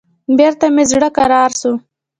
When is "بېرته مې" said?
0.37-0.83